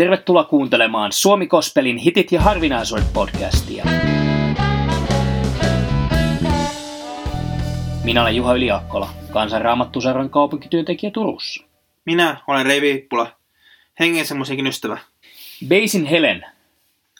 [0.00, 3.84] Tervetuloa kuuntelemaan Suomi Kospelin hitit ja harvinaisuudet podcastia.
[8.04, 11.64] Minä olen Juha Yliakkola, kansanraamattuseuran kaupunkityöntekijä Turussa.
[12.04, 13.32] Minä olen Reivi Hippula,
[14.00, 14.98] hengellisen musiikin ystävä.
[15.68, 16.46] Basin Helen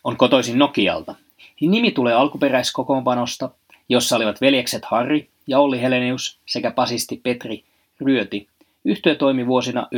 [0.05, 1.15] on kotoisin Nokialta.
[1.61, 3.51] Nimi tulee alkuperäiskokoonpanosta,
[3.89, 7.65] jossa olivat veljekset Harri ja Olli Helenius sekä pasisti Petri
[8.01, 8.49] Ryöti.
[8.85, 9.89] Yhtiö toimi vuosina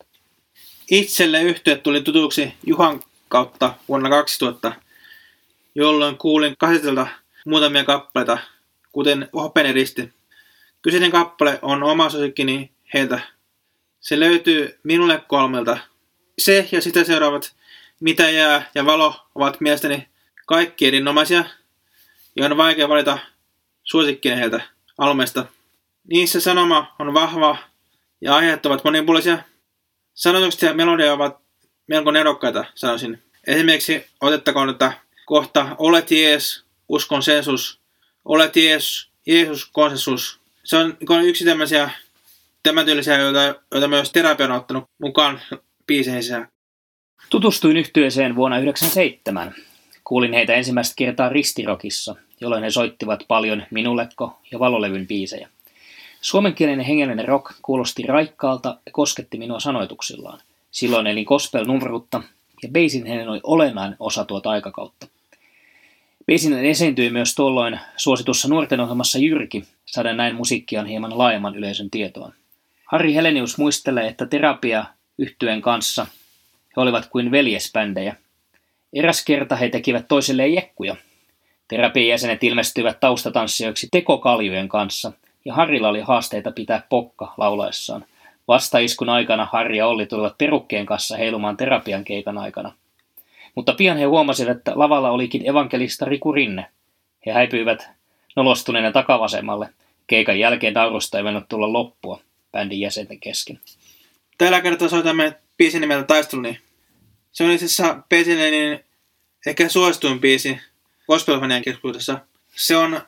[0.00, 0.13] 1992-2012.
[0.90, 4.72] Itselle yhtiöt tuli tutuksi Juhan kautta vuonna 2000,
[5.74, 7.06] jolloin kuulin kasetilta
[7.46, 8.38] muutamia kappaleita,
[8.92, 10.12] kuten Hopeneristi.
[10.82, 13.20] Kyseinen kappale on oma suosikkini heiltä.
[14.00, 15.78] Se löytyy minulle kolmelta.
[16.38, 17.54] Se ja sitä seuraavat
[18.00, 20.08] Mitä jää ja Valo ovat mielestäni
[20.46, 21.44] kaikki erinomaisia,
[22.36, 23.18] ja on vaikea valita
[23.84, 24.60] suosikkina heiltä
[24.98, 25.46] almeesta.
[26.08, 27.56] Niissä sanoma on vahva
[28.20, 29.38] ja aiheet ovat monipuolisia.
[30.14, 31.40] Sanotukset ja melodia ovat
[31.86, 33.22] melko nerokkaita, sanoisin.
[33.46, 34.92] Esimerkiksi otettakoon että
[35.26, 37.80] kohta Olet Jees, uskon sensus.
[38.24, 40.40] Olet Jees, Jeesus konsensus.
[40.64, 41.90] Se on yksi tämmöisiä
[42.62, 45.40] tämän tyylisiä, joita, joita myös terapia on ottanut mukaan
[45.86, 46.48] biiseissä.
[47.30, 49.54] Tutustuin yhtyeeseen vuonna 1997.
[50.04, 55.48] Kuulin heitä ensimmäistä kertaa Ristirokissa, jolloin he soittivat paljon Minullekko ja Valolevyn biisejä.
[56.24, 60.40] Suomenkielinen hengellinen rock kuulosti raikkaalta ja kosketti minua sanoituksillaan.
[60.70, 62.22] Silloin elin gospel numrutta
[62.62, 65.06] ja Basin hänen oli olennainen osa tuota aikakautta.
[66.32, 72.32] Basin esiintyi myös tuolloin suositussa nuorten ohjelmassa Jyrki, saada näin musiikkiaan hieman laajemman yleisön tietoon.
[72.84, 74.84] Harri Helenius muistelee, että terapia
[75.18, 76.06] yhtyeen kanssa
[76.76, 78.16] he olivat kuin veljespändejä.
[78.92, 80.96] Eräs kerta he tekivät toisilleen jekkuja.
[81.68, 85.12] Terapian jäsenet ilmestyivät taustatanssijoiksi tekokaljujen kanssa,
[85.44, 88.04] ja Harrilla oli haasteita pitää pokka laulaessaan.
[88.48, 92.72] Vastaiskun aikana Harri ja Olli tulivat perukkeen kanssa heilumaan terapian keikan aikana.
[93.54, 96.66] Mutta pian he huomasivat, että lavalla olikin evankelista Riku Rinne.
[97.26, 97.88] He häipyivät
[98.36, 99.68] nolostuneena takavasemmalle.
[100.06, 102.20] Keikan jälkeen naurusta ei mennyt tulla loppua
[102.52, 103.60] bändin jäsenten kesken.
[104.38, 106.58] Tällä kertaa soitamme biisin nimeltä Taisteluni.
[107.32, 108.80] Se on itse asiassa Basilinin
[109.46, 110.60] ehkä suosituin biisi
[111.06, 112.18] gospelfanien keskuudessa.
[112.56, 113.00] Se on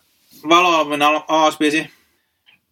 [0.48, 1.95] valoalbun alasbiisi.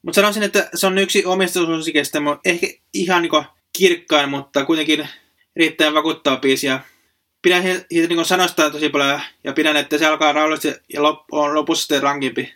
[0.05, 5.09] Mutta sanoisin, että se on yksi omista suosikeista, ehkä ihan niinku kirkkain, mutta kuitenkin
[5.57, 6.67] erittäin vakuuttava biisi.
[6.67, 6.81] Ja
[7.43, 11.01] pidän siitä niin sanoista tosi paljon ja pidän, että se alkaa rauhallisesti ja
[11.33, 12.55] on lopussa sitten rankimpi.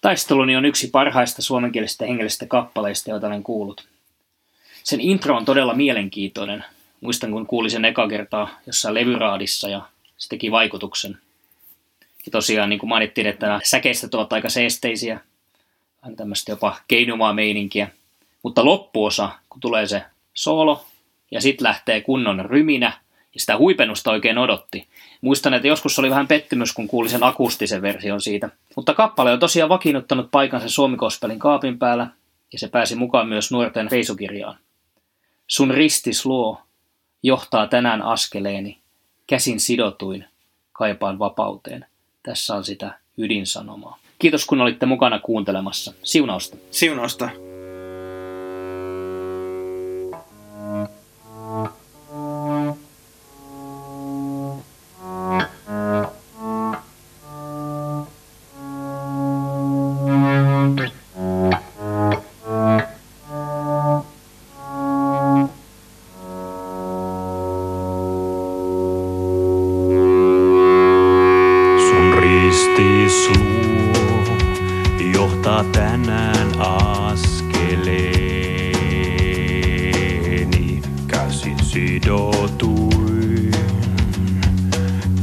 [0.00, 3.88] Taisteluni on yksi parhaista suomenkielisistä hengellisistä kappaleista, joita olen kuullut.
[4.84, 6.64] Sen intro on todella mielenkiintoinen.
[7.00, 9.82] Muistan, kun kuulin sen eka kertaa jossain levyraadissa ja
[10.16, 11.18] se teki vaikutuksen.
[12.00, 15.20] Ja tosiaan, niin kuin mainittiin, että nämä säkeistä ovat aika seesteisiä,
[16.02, 17.88] vähän tämmöistä jopa keinumaa meininkiä.
[18.42, 20.02] Mutta loppuosa, kun tulee se
[20.34, 20.84] soolo
[21.30, 22.92] ja sitten lähtee kunnon ryminä,
[23.34, 24.86] ja sitä huipennusta oikein odotti.
[25.20, 28.48] Muistan, että joskus oli vähän pettymys, kun kuuli sen akustisen version siitä.
[28.76, 32.06] Mutta kappale on tosiaan vakiinnuttanut paikansa Suomikospelin kaapin päällä,
[32.52, 34.58] ja se pääsi mukaan myös nuorten reisukirjaan.
[35.46, 36.60] Sun ristis luo,
[37.22, 38.78] johtaa tänään askeleeni,
[39.26, 40.24] käsin sidotuin,
[40.72, 41.86] kaipaan vapauteen.
[42.22, 43.98] Tässä on sitä ydinsanomaa.
[44.18, 45.92] Kiitos kun olitte mukana kuuntelemassa.
[46.02, 46.56] Siunausta.
[46.70, 47.30] Siunausta.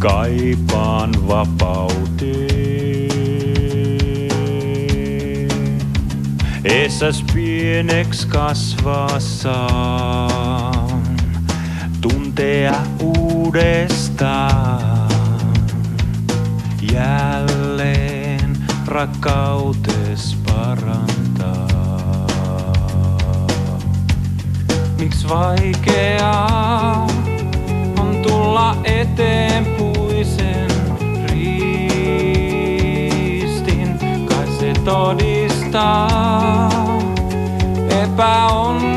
[0.06, 2.36] Kaipaan vapauteen.
[6.64, 11.02] Essäs pieneks kasvaa saan,
[12.02, 14.82] tuntea uudestaan
[16.94, 22.28] jälleen rakkautes parantaa.
[24.98, 27.08] Miks vaikeaa
[28.00, 29.66] on tulla eteen
[34.86, 36.70] todistaa.
[38.04, 38.95] Epäonnistunut